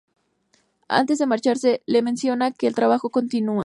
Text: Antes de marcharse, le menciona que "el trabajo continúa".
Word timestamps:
Antes 0.87 1.19
de 1.19 1.27
marcharse, 1.27 1.83
le 1.85 2.01
menciona 2.01 2.49
que 2.53 2.65
"el 2.65 2.73
trabajo 2.73 3.11
continúa". 3.11 3.59